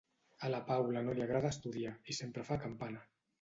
A 0.45 0.49
la 0.53 0.61
Paula 0.69 1.03
no 1.07 1.13
li 1.19 1.23
agrada 1.25 1.51
estudiar 1.57 1.93
i 2.13 2.17
sempre 2.21 2.47
fa 2.49 2.59
campana: 2.65 3.07